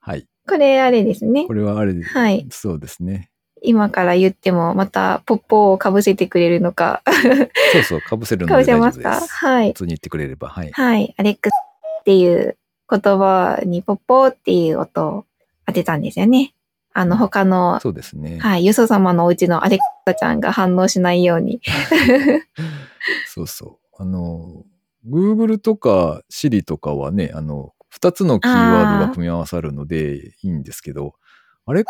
[0.00, 0.26] はい。
[0.46, 1.54] これあれですねこ。
[1.54, 2.46] れはあれで、はい。
[2.50, 3.30] そうですね。
[3.62, 7.02] 今から言ってもまたポッポーをかぶせてくれるのか。
[7.72, 9.46] そうそう、かぶせるのかぶで大丈夫せますか？
[9.46, 9.74] はい普。
[9.78, 10.70] 通に言ってくれれば、はい。
[10.72, 11.14] はい。
[11.16, 11.52] アレックス
[12.00, 12.58] っていう
[12.90, 15.24] 言葉にポッポーっていう音を
[15.66, 16.53] 当てたんですよね。
[16.94, 18.38] あの他の、そうですね。
[18.38, 21.60] はい、ユソ様のお家のアレックサちゃんが反応しないように。
[23.26, 24.02] そうそう。
[24.02, 24.64] あの、
[25.06, 31.14] Google とか Siri とかはね、あの、二つのキーワードが組み合わさるのでいいんですけど、
[31.66, 31.84] あれ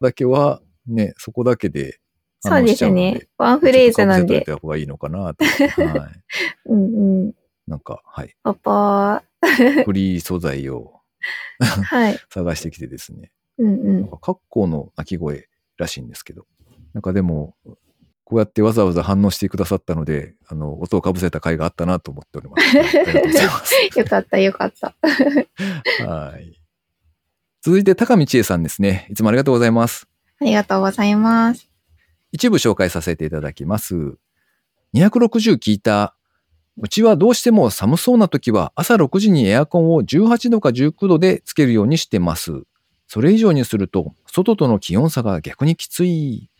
[0.00, 2.00] だけはね、そこだけで
[2.40, 2.90] そうです。
[2.90, 3.26] ね。
[3.38, 4.62] ワンフレーズなんでちょっと。
[4.66, 5.20] 方がいいのかな。
[5.20, 5.36] はい。
[6.68, 7.32] うんうん。
[7.66, 8.36] なんか、はい。
[8.44, 9.22] ポッポー。
[9.84, 11.00] フリー素材を
[11.60, 12.18] はい。
[12.28, 13.30] 探してきてですね。
[13.58, 14.00] うんうん。
[14.02, 16.46] なんか、カッコウの鳴き声らしいんですけど。
[16.92, 17.54] なんかでも、
[18.24, 22.74] こうやってわざわざ反応してくださったので、あの、音をかぶせた回があったなと思っております。
[23.46, 23.98] ます。
[23.98, 24.94] よかったよかった。
[26.06, 26.60] はい。
[27.62, 29.06] 続いて、高見千恵さんですね。
[29.10, 30.06] いつもありがとうございます。
[30.40, 31.68] ありがとうございます。
[32.32, 34.16] 一部紹介させていただきます。
[34.94, 36.16] 260聞いた。
[36.76, 42.64] うちはどうしても寒そうな時は朝6時にエアコンを18度か19度でつけるようにしてます。
[43.14, 46.50] それ以上にすると外との気温差が逆にきつい。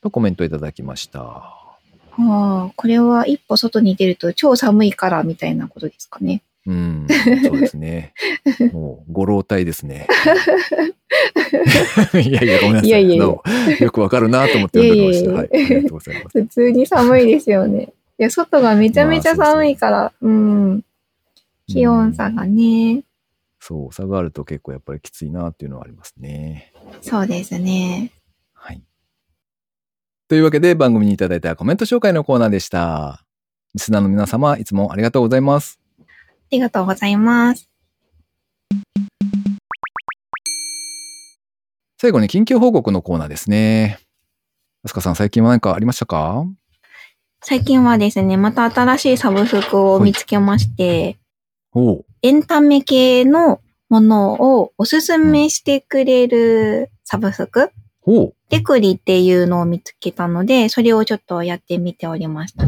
[0.00, 1.20] とコメントいただきました。
[1.20, 1.76] あ
[2.16, 6.42] あ、これは一歩外に出ると超寒いからみたいなことですかね。
[6.66, 7.06] うん、
[7.44, 8.14] そうですね。
[8.72, 10.06] もう、ご老体ですね。
[12.14, 12.88] いやいや、ごめんなさい。
[12.88, 13.42] いやいやよ
[13.92, 15.32] くわかるなと思って読んでました。
[15.32, 15.50] はいい。
[15.50, 16.40] いややいやありがとうございます。
[16.40, 17.92] 普通に寒いですよね。
[18.18, 20.82] いや、外がめちゃめちゃ寒いから、 うん。
[21.66, 23.04] 気温差がね。
[23.66, 26.70] そう、差があると結構やっぱりきついなっていうのはありますね。
[27.00, 28.12] そうですね。
[28.52, 28.82] はい。
[30.28, 33.24] というわけで番組にいただいたコメント紹介のコーナーでした。
[33.72, 35.80] リスナーの皆様、いつもありがとうございます。
[36.50, 37.70] りがとうございます。
[41.98, 43.98] 最後に近況報告のコーナーですね。
[44.84, 46.44] あすかさん、最近は何かありましたか？
[47.40, 51.16] 最近はですね、また新しいサブスクを見つけまして、
[51.72, 52.04] おう。
[52.24, 53.60] エンタメ系の
[53.90, 57.70] ものをおすすめしてくれるサブスク？
[58.00, 58.34] ほう。
[58.48, 62.64] テクリっていうのを見つけたので、それをちょっとやってみておりました。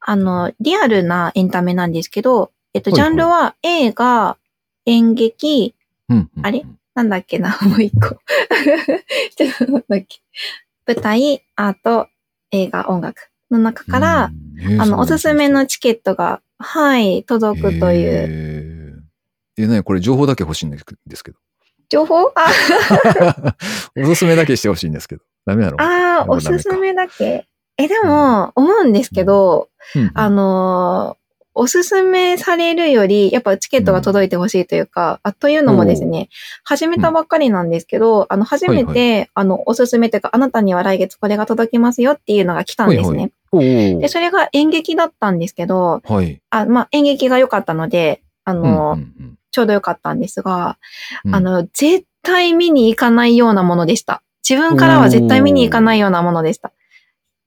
[0.00, 4.36] あの、リアルなエンタメなんですけど、えっと、ジャンルは映画、
[4.84, 5.76] 演劇、
[6.08, 6.64] うんあれ？
[6.96, 8.16] なんだっけな、 もう一個。
[9.36, 10.18] ちょっとなんだっけ。
[10.88, 12.08] 舞台、アート、
[12.50, 14.32] 映画、音楽の中から、、
[14.80, 15.48] あの、おすすめ。
[15.48, 18.57] のチケットが、はい、届くという。
[19.58, 20.84] えなにこれ情報だけ欲しいんです
[21.24, 21.38] けど。
[21.88, 22.32] 情報？
[22.34, 23.56] あ。
[23.96, 25.22] おすすめだけしてほしいんですけど。
[25.46, 25.76] ダメなの？
[25.80, 27.46] あー、こおすすめだけ。
[27.76, 30.10] え、でも、思うんですけど、うん。
[30.14, 31.18] あのー
[31.60, 36.28] おすすめされるより、やっぱチケットが届いてほしいというか、あというのもですね、
[36.62, 43.32] 始めたばっかりなんですけど、あの、初めて、はいあの、おすすめというか、あなたには来月これが届きますよっていうのが来たんですね。
[43.50, 43.94] はいはい。
[43.96, 46.40] おで、それが演劇だったんですけど、おはい。
[46.50, 50.78] あ、まあ、演劇が良かったので、あのーうんうんちょうど良かったんですが、
[51.24, 54.22] うんあ、の、絶対見に行かないようなものでした。
[54.48, 56.72] 自分からは絶対見に行かないようなものでした。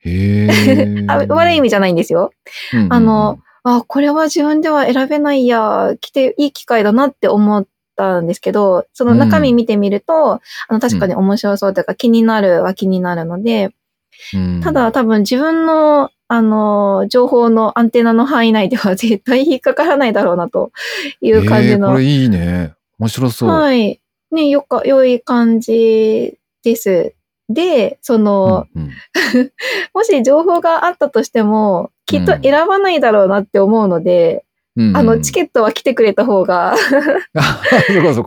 [0.04, 0.48] へ
[1.30, 2.32] 悪い意味じゃないんですよ。
[2.74, 20.72] うんうんうんあの、あ、これは自分では選べないや、来ていい機会だなって思ったんですけど、その中身見てみると、あの、確かに面白そうというか気になるは気になるので、うんただ多分自分の、あの、情報のアンテナの範囲内では絶対引っかからないだろうなと
[21.20, 22.74] いう感じのえーこれいいね。
[23.00, 23.50] 面白そう。
[23.50, 24.00] はい。
[24.32, 27.14] ね、よか、良い感じです。
[27.50, 28.92] で、その、うんうん
[29.94, 34.46] もし情報があったとしても、きっと選ばないだろうなって思うので、
[34.78, 36.76] うんあの、チケットは来てくれた方が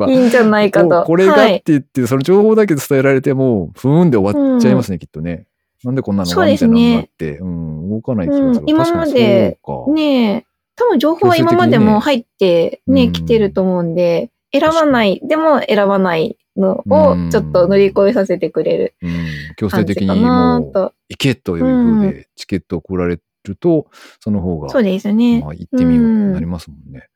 [0.08, 0.12] い。
[0.12, 0.88] いんじゃないかと。
[1.00, 1.62] ここれがっはい。
[1.62, 5.46] て言って、その情報だけ伝えられても、ふーんで終わっちゃいますね、きっとね。
[5.84, 8.46] なんでこんなのがみたいなのがあって、うん、動かない気がする。
[8.60, 9.58] うん今まで。
[9.88, 16.92] ねえ、多分情報は今までも入ってね、うん来てると思うんで、選ばない、でも選ばないのうん
[17.28, 19.10] をちょっと乗り越えさせてくれるうん、
[19.56, 20.92] 強制的にもう、と。
[21.08, 23.86] 行けという風で、チケットを送られると、
[24.20, 25.40] その方が、そうですね。
[25.40, 27.08] まあ、行ってみようになりますもんね。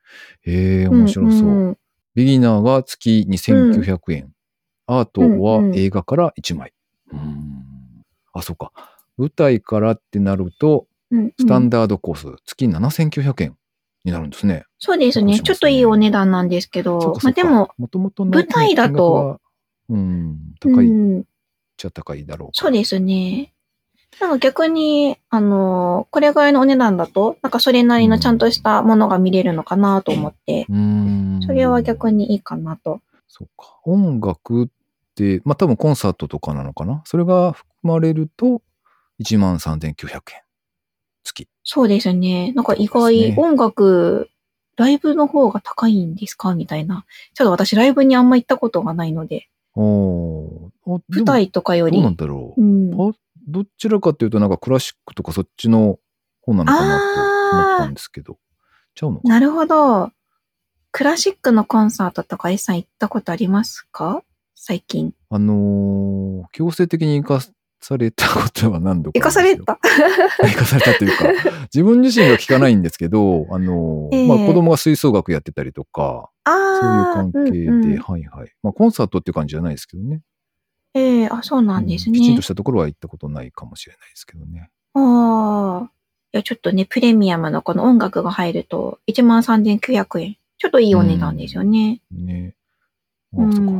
[0.45, 1.49] へえ、面白そう。
[1.49, 1.77] んん
[2.15, 4.33] ビギナーが月2900円。
[4.85, 6.73] アートはうんうん映画から1枚。
[7.13, 7.48] うん
[8.33, 8.71] あ、そうか。
[9.17, 13.57] 舞台からってなると、うんうんスタンダードコース、月7900円
[14.03, 14.65] になるんですね。
[14.77, 15.33] そうですね。
[15.33, 19.39] すねちょっといいお値段なんですけどまあでも、もともとの舞台だと
[19.89, 21.23] うん、高いっうん
[21.77, 23.53] ちゃ高いだろうそうですね。
[24.19, 31.39] なんか逆に、あの、これぐらいのお値段だと、なんかそれなりのちゃんとしたものが見れるのかなと思って、うーん。
[31.45, 33.01] それは逆にいいかなと。
[33.27, 33.79] そうか。
[33.85, 34.69] 音楽
[35.45, 37.01] まあ多分コンサートとかなのかな？
[37.05, 38.61] それが含まれると、
[39.21, 40.41] 13,900円。
[41.23, 41.47] 月。
[41.63, 42.53] そうですね。
[42.53, 44.29] なんか意外、ね音楽、
[44.77, 46.55] ライブの方が高いんですか？
[46.55, 47.05] みたいな。
[47.33, 52.61] ちょっと私ライブにあんま行ったことがないので、お舞台とかよりどうな、んだろう。
[52.61, 53.13] うん、あ
[53.47, 55.99] どちらかというとなんかクラシックとかそっちの
[56.41, 58.37] 方なのかなと思ったんですけど。
[58.95, 59.35] ちゃうのかな？
[59.35, 60.11] なるほど。
[60.91, 64.23] クラシックのコンサートとか S さん行ったことありますか？
[64.61, 65.13] 最近。
[65.29, 67.41] あのー強制的に行か
[67.79, 69.79] されたことは何度か行かされた
[70.43, 77.13] 行かされたというか、自分自身が聞かないんですけど、あのーええまあ子供が吹奏楽やってたりとか、そういう。
[77.13, 78.51] 関係で、うんうんはいはい。
[78.61, 80.21] まあコンサートっていう感じじゃないですけどね。
[80.93, 82.41] ええあ、そうなんですねうんきちんと。
[82.41, 84.69] したところは行ったことないかもしれないですけどね。
[84.93, 85.91] ああ。
[86.33, 90.35] いや、ちょっとね、プレミアムのこの音楽が入ると、13,900円。
[90.57, 92.01] ちょっといいお値段ですよね。
[92.11, 92.58] うんそ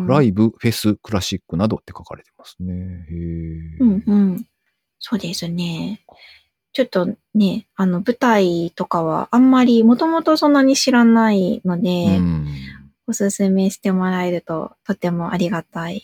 [0.08, 2.74] ライブ、フェス、クラシックなどって書かれてますね。
[2.74, 3.78] へえ。
[3.80, 4.46] うんうん。
[5.00, 6.02] そうですね。
[6.74, 12.48] ちょっとね、あの、舞台とかはあんまり、もともとそんなに知らないので、うん
[13.08, 16.04] おすすめしてもらえると、とてもありがたい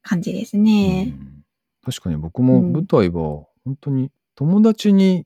[0.00, 1.12] 感じですね。
[1.18, 1.32] うん
[1.84, 5.24] 確かに僕も舞台は本当に友達に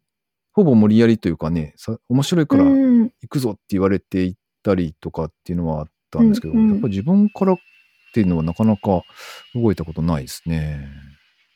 [0.52, 3.10] ほぼ無理やりというかね、さ面白いから行うん。
[3.30, 7.58] くぞって言われて行ったりとかっていうのはあったんですけど、うんうんやっぱ自分からっ
[8.12, 9.02] ていうのはなかなか
[9.54, 10.88] 動いたことないですね。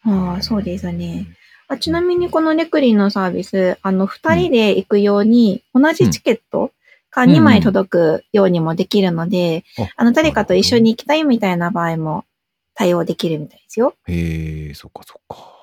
[0.04, 1.26] ああ、そうですね。
[1.66, 6.72] あちなみにこのレクリンのサービス、あの、二人で行くように、同じチケット
[7.10, 12.24] が2枚届くようにもできるので、ああの、誰かと一緒に行きたいみたいな場合も
[12.74, 13.94] 対応できるみたいですよ。
[14.06, 15.54] へえ、そっかそっか。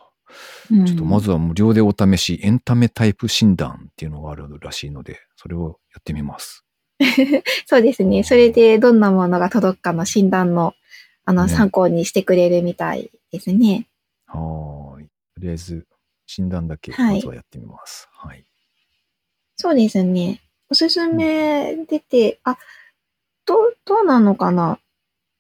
[0.71, 6.65] うんちょっとまずは無料でお試し、エンタメタイプ診断っていうのがあるらしいので、それをやってみます。
[7.65, 8.23] そうですね。
[8.23, 10.73] それでどんなものが届くかの診断の、
[11.25, 13.87] あの、ね参考にしてくれるみたいですね。
[14.27, 15.05] はーい。
[15.05, 15.87] とりあえず、
[16.25, 18.07] 診断だけ、はいまずはやってみます。
[18.11, 18.45] はい。
[19.57, 20.41] そうですね。
[20.69, 22.57] おすすめ出て、あ、
[23.45, 24.79] どう、どうなのかな？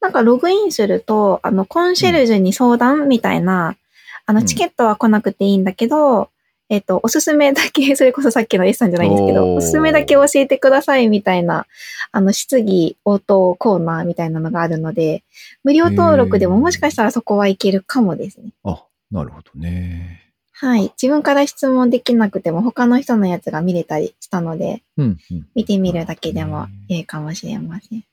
[0.01, 3.77] なんかログインすると、あの、コンシェルジュに相談みたいな、
[4.25, 6.29] あの、うんチケットは来なくていいんだけど、
[6.73, 11.67] えっと、おすすめだけ、 それこそさっきの S さんじゃないんですけど、おすすめだけ教えてくださいみたいな、
[12.13, 15.23] あの、質疑応答コーナーみたいなのがあるので、
[15.65, 18.51] 無料登録でももしかしたらそこはいけるかもですね。
[18.63, 20.31] あ、なるほどね。
[20.53, 20.83] はい。
[21.01, 25.47] 自分から質問できなくても他の人のやつが見れたりしたので、うん、うん。
[25.55, 28.03] 見てみるだけでもいいかもしれません。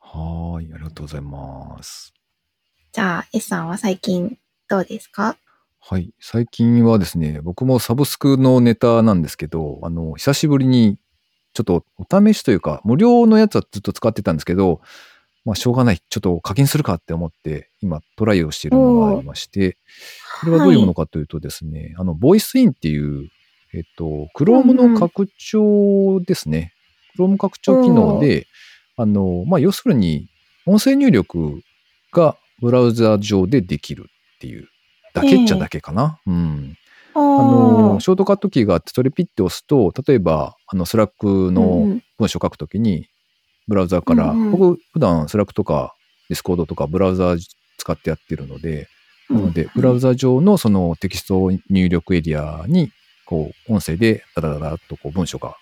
[0.00, 0.72] はーい。
[0.72, 2.14] ありがとうございます。
[2.92, 5.36] じゃあ、S さんは最近どうですか？
[5.84, 6.14] はい。
[6.20, 10.96] 最近はですね、僕もサブスクのネタなんですけど、あの、久しぶりに、
[11.54, 14.80] ちょっとお試しというか、無料のやつはずっと使ってたんですけど、
[15.44, 16.00] まあ、しょうがない。
[16.08, 19.76] ちょっと課金するかって思って、今、トライをしているのがありまして、
[20.40, 23.28] これはどういうものかというとですね、あの、ボイスインっていう、
[23.74, 26.72] えっと、Chrome の拡張ですね。
[27.18, 28.46] Chrome 拡張機能で、
[28.96, 30.28] あの、まあ、要するに、
[30.64, 31.60] 音声入力
[32.12, 34.68] がブラウザ上でできるっていう、
[35.12, 36.18] だけっちゃだけかな。
[36.26, 36.76] うん。
[37.14, 43.08] ああの、ショートカットキーがあって、それピッて押すと、例えば、あの、スラックの文章を書くときに、
[43.68, 45.94] ブラウザーから、うんうん僕、普段スラックとか
[46.28, 47.38] ディスコードとかブラウザー
[47.78, 48.88] 使ってやってるので、
[49.28, 52.90] なので、ブラウザ上のそのテキスト入力エリアに、
[53.26, 55.56] こう、音声でダダダダッとこう文章が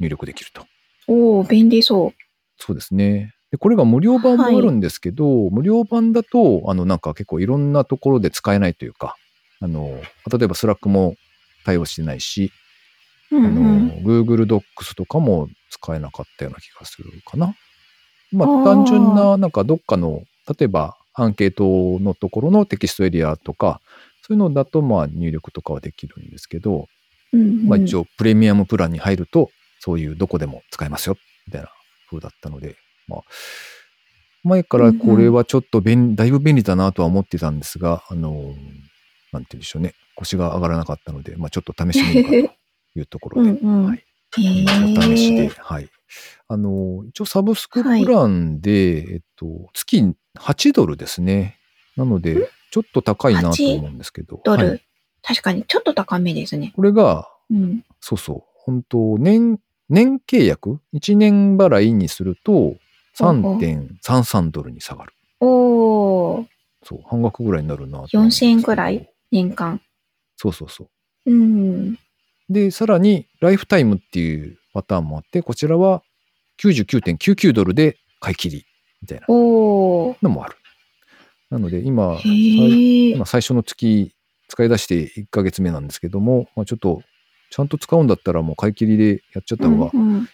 [0.00, 0.66] 入力できると。
[1.08, 2.14] おお便利そう。
[2.58, 3.35] そうですね。
[3.50, 9.16] で、これが無料版もあるんですけど、無料版だと、あの、なんか結構いろんなところで使えないというか、
[9.60, 11.14] あの、例えばスラックも
[11.64, 12.52] 対応してないし、
[13.30, 13.88] うんあうん。
[13.88, 17.54] の、Google Docs とかも使えなかったような気がするかな。
[18.32, 20.22] まあ、単純な、なんかどっかの、
[20.58, 21.64] 例えばアンケート
[22.02, 23.80] のところのテキストエリアとか、
[24.22, 26.88] そういうのだと、まあ、入力とかはできるんですけど、
[27.32, 27.68] うんうん。
[27.68, 31.68] まあ一応、プレミアムプランに入ると、そういうどこでも使えますよ、みたいな
[32.10, 32.76] 風だったので、
[33.08, 33.20] まあ、
[34.42, 38.54] 前からこれはちょっと便、だいぶ便利だなとは思ってたんですが、あの、
[39.32, 39.94] なんて言うんでしょうね。
[40.14, 42.54] 腰が上がらなかったので、まあちょっと試してみようか
[42.94, 44.04] というところで、 うんうんはい。
[44.38, 45.50] へお試しで、え。
[45.58, 45.88] はい。
[46.48, 50.02] あの、一応サブスクプランで、えっと、月
[50.38, 51.58] 8ドルですね。
[51.96, 54.40] なので、ちょっと高いなと思うんですけど。
[54.44, 54.82] ドル、はい
[55.26, 56.72] 確かにちょっと高めですね。
[56.76, 57.84] これが、うん。
[58.00, 58.42] そうそう。
[58.54, 62.76] 本当年、年契約 ?1 年払いにすると
[63.18, 65.12] 3.33ドルに下がる。
[65.40, 66.46] おー、
[66.82, 69.08] そう、半額ぐらいになるなと思うんですけど4000円ぐらい？
[69.32, 69.80] 年間。
[70.36, 70.84] そうそうそ
[71.26, 71.30] う。
[71.30, 71.98] うん。
[72.48, 76.02] で、さらに、ライフタイムっていうパターンもあって、こちらは
[76.60, 78.64] 99.99ドルで買い切り
[79.02, 79.26] みたいな。
[79.28, 80.56] のもある。
[81.50, 82.18] なので、今。
[82.24, 84.12] 今最初の月
[84.48, 87.02] 使い出して1ヶ月目なんですけども、まあ、ちょっと、
[87.50, 89.90] ちゃんと使うんだったらもう買い切りでやっちゃった方が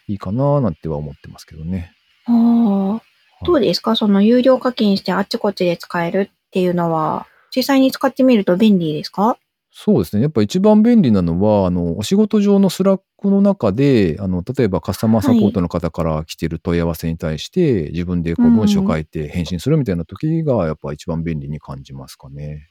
[0.08, 1.92] いいかななんては思ってますけどね。
[2.26, 3.96] ああ、どうですか？
[3.96, 9.36] その有料課金してあっちこっちで使えるっていうのは、実際に使ってみると便利ですか？
[9.74, 10.22] そうですね。
[10.22, 22.68] やっぱ一番便利なのは、あの、お仕事上のスラックの中で、あの、例えばカスタマーサポートの方から来てる問い合わせに対して、自分でこううん文章書いて返信するみたいな時が、やっぱ一番便利に感じますかね。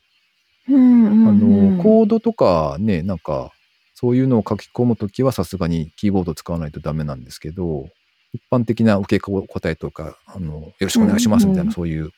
[0.70, 1.78] うんうん、あうん。
[1.78, 3.52] の、コードとかね、なんか、
[3.96, 7.88] そういうのを書き込むときはさすがにキーボード使わないとダメなんですけど、
[8.34, 12.12] 一般的な受け答えとか、あの、よろしくお願いしますみたいな、うんうんそういう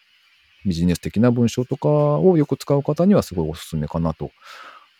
[0.65, 4.31] ビジネス的な文章とかをよく使う方にはすごいおすすめかなと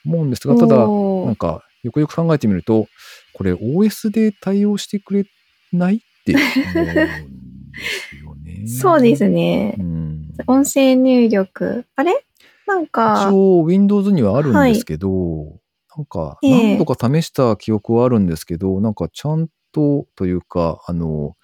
[0.05, 2.87] 思うんですが、ただ、なんか、よくよく考えてみると、
[3.33, 5.25] これ OS で対応してくれ
[5.71, 7.07] ないって思うんで
[7.73, 8.67] すよね。
[8.67, 9.83] そうですねう。
[9.83, 10.31] ん。
[10.47, 11.85] 音声入力。
[11.95, 12.25] あれ？
[12.67, 15.59] なん一か、応 Windows にはあるんですけど、
[15.95, 21.35] なんかええ何度か試した記憶はあるんですけど、なんかちゃんとというか、あの、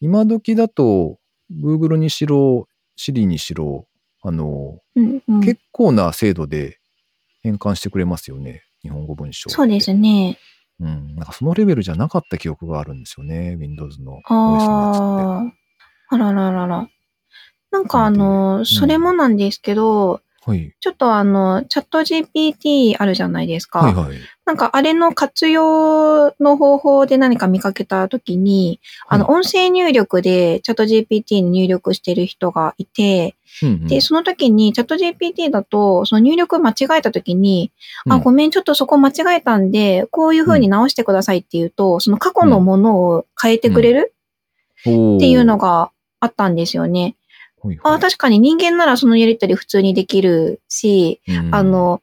[0.00, 1.18] 今時だと
[1.50, 3.88] Google にしろ、Siri にしろ、
[4.22, 6.78] あの、うんうん、結構な精度で
[7.42, 8.62] 変換してくれますよね。
[8.82, 9.50] 日本語文章。
[9.50, 10.38] そうですね。
[10.78, 11.16] うん。
[11.16, 13.56] なんかそのレベルじゃなかった記憶があるんですよね。
[13.56, 15.02] Windows の OS のやつって。
[15.02, 15.42] あ
[16.10, 16.88] あ、あらららら。
[17.70, 20.72] なんかあの、でそれもなんですけど、はい。
[20.80, 23.80] ちょっとあの、チャット GPT あるじゃないですか。
[23.80, 24.16] はいはい。
[24.46, 37.70] なんかあれの活用の方法で何か見かけたときに、あの、はい音声入力でチャット GPT に入力してる人がいて、うんうんで、その時にチャット GPT だと、その入力間違えた時に、
[38.08, 44.14] あ、うんごめん、ちょっとそこ間違えたんで、こういう風に直してくださいって言うと、その過去のものを変えてくれる、
[44.80, 47.16] っていうのがあったんですよね。
[47.82, 51.54] あ確かに人間ならそのやりとり普通にできるし、うん。
[51.54, 52.02] あ、の、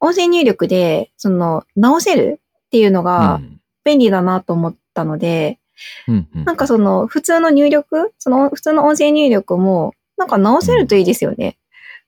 [0.00, 3.40] 音声入力で、その、直せるっていうのが
[3.84, 5.58] 便利だなと思ったので、
[6.08, 6.44] うんうん。
[6.44, 11.56] なんかその、普通の入力、その、普通の音声入力も、なんか直せるといいですよね。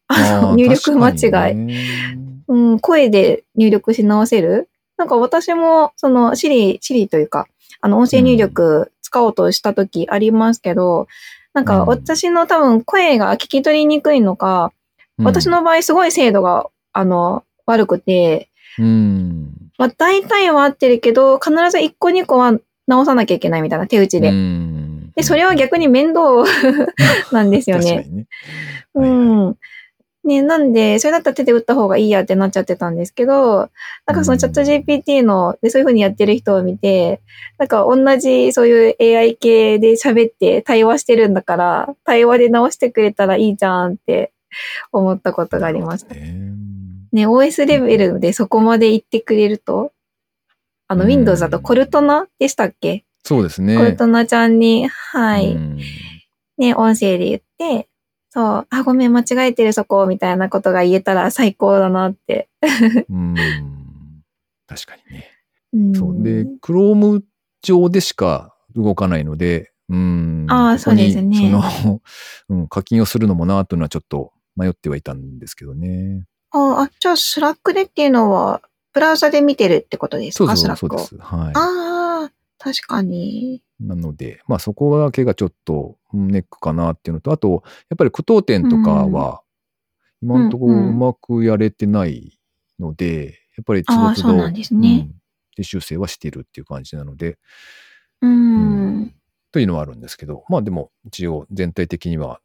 [0.07, 2.35] あのー入力間違い。
[2.47, 4.68] うん、声で入力し直せる。
[4.97, 7.47] なんか私も、その、シリ、シリというか、
[7.80, 11.07] あの、音声入力使おうとした時ありますけど、
[11.55, 14.72] なんかうん私の多分声が聞き取りにくいのか、
[15.22, 19.52] 私、の場合すごい精度が、あの、悪くて、うん。
[19.78, 24.30] まあ大体は合ってるけど、必ず1個2個は直さなきゃいけないみたいな手打ちで。
[24.30, 24.84] うん
[25.14, 26.42] で、それは逆に面倒
[27.30, 27.84] なんですよね。
[27.84, 28.26] 確かにね。
[28.94, 29.18] うはいはい
[29.50, 29.57] ん。
[30.25, 33.68] ね、なんで、それだったら手で打った方がいいやってなっちゃってたんですけど、
[34.07, 37.20] なんかそのチャット GPT の、でそういう風にやってる人を見て、
[37.59, 44.33] なんか同じそういう AI 系で喋って対話してるんだから、対話で直してくれたらいいじゃんって
[44.93, 46.14] 思ったことがありました。
[46.14, 46.35] ね。
[47.12, 49.93] ね、OS レベルでそこまで言ってくれると、
[50.89, 53.77] あの、うん Windows だとコルトナでしたっけ、そうですね。
[53.77, 55.79] コルトナちゃんに、はい、うん
[56.57, 57.89] ね、音声で言って、
[58.35, 62.49] そう、あ、ごめん、間違えてるそこ、みたいなことが言えたら最高だなって。
[63.09, 64.22] うん。
[64.66, 65.30] 確かにね。
[65.72, 66.22] うんそう。
[66.22, 67.22] で、Chrome
[67.62, 70.47] 上でしか動かないので、うん。
[70.51, 71.45] あーここにそうですねそ
[71.89, 72.01] の、
[72.51, 76.24] うん、課金をするのもなというのはちょっと迷ってはいたんですけどね。
[76.51, 78.62] ああ、じゃあ、スラックでっていうのは、
[78.93, 80.57] ブラウザで見てるってことですか？
[80.57, 80.99] そうそうスラックを。
[80.99, 81.30] そうです。
[81.37, 81.53] はい。
[81.55, 83.62] ああ、確かに。
[83.87, 89.43] なので、まあそこだけがちょっとうんネックかなっていうのと、あと、やっぱり句読点とかは、
[90.22, 92.39] 今のところうんううんまくやれてない
[92.78, 95.20] ので、やっぱり都度都度、あーそうなんですねうん
[95.57, 97.39] で修正はしてるっていう感じなので、
[98.20, 99.14] うん。
[99.53, 102.41] というのはあるんですけど、まあでも一応全体的には、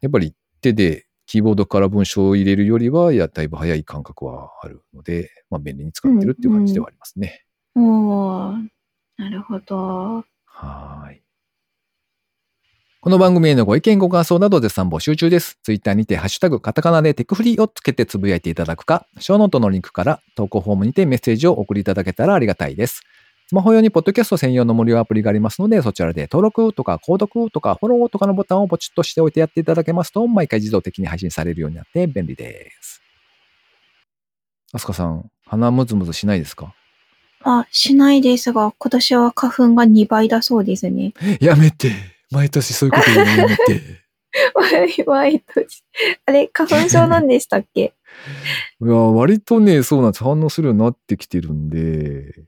[0.00, 7.44] やっぱり手でキーボードから文章を入れるよりは、いや、だいぶ早い感覚はあるので、まあ便利に使ってるっていう感じではありますね。
[7.74, 8.68] おー
[9.16, 10.24] なるほど。
[10.52, 11.22] はい。
[13.00, 15.58] この番組へのご意見ご感想など絶賛募集中です。
[15.64, 23.02] ツイッターにてハッシュタグカタカナでテクフリーをつけてつぶやいていただくか、ショーノートのリンクから投稿フォームにてメッセージを送りいただけたらありがたいです。
[23.48, 33.02] スマホ用にポッドキャスト専用の無料アプリがありますので、そちらで登録とか購読とかフォローとかのボタンをポチッとしておいてやっていただけますと、毎回自動的に配信されるようになって便利です。
[34.72, 36.74] アスカさん、鼻ムズムズしないですか？
[37.44, 41.12] あ、しないですが、今年は花粉が2倍だそうですね。
[41.40, 41.92] やめて。
[42.30, 44.02] 毎年そういうこと言うのやめて。
[45.06, 45.84] 毎年。
[46.26, 47.92] あれ、花粉症なんでしたっけ？
[48.80, 50.24] いや、割とね、そうなんです。
[50.24, 52.44] 反応するようになってきてるんで。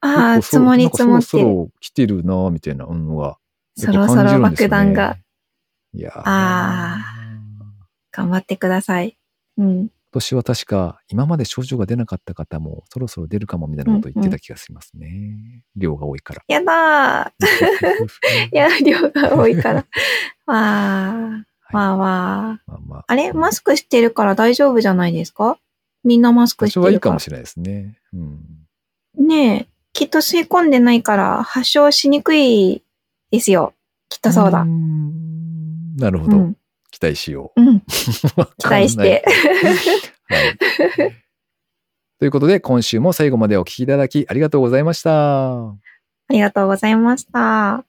[0.00, 3.38] ああ、積もり積もってそろそろ来てるな、みたいなのが。
[3.76, 5.18] そろそろ爆弾が。。
[5.92, 6.98] いやーあ
[8.12, 9.16] 頑張ってください。
[9.56, 9.88] うん。
[10.16, 15.62] 今年は確か、今まで症状が出なかった方も、そろそろ出るかもみたいなことを言ってた気がしますね。
[15.76, 16.42] 量が多いから。
[16.48, 18.46] やだー。
[18.50, 19.84] いや、量が多いから。
[20.46, 21.76] わー。
[21.76, 22.70] わーわー。
[22.70, 23.04] まあまあ。
[23.08, 23.34] あれ？
[23.34, 25.58] マスクしてるから大丈夫じゃないですか？
[26.02, 27.02] みんなマスクして私はいいるか。
[27.02, 27.98] からもしれないですね。
[28.14, 29.26] うん。
[29.26, 29.68] ねえ。
[29.92, 32.82] きっと吸い込んでないから発症しにくい
[33.30, 33.74] ですよ。
[34.08, 34.62] きっとそうだ。
[34.62, 36.36] ーんなるほど。
[36.38, 36.56] うん。
[36.98, 37.76] 期待しようん。
[37.76, 37.82] う。
[38.58, 39.22] 期待して。
[40.28, 40.58] はい。
[42.18, 45.68] ということで、今週も最後までお聞きいただきありがとうございました。
[45.68, 45.76] あ
[46.30, 47.85] りがとうございました。